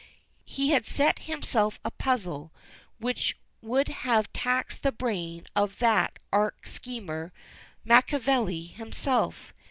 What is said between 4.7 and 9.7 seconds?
the brain of that arch schemer Machiavelli himself.